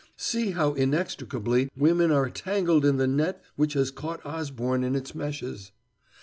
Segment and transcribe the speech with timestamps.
[0.17, 5.13] See how inextricably women are tangled in the net which has caught Osborne in its
[5.13, 5.71] meshes.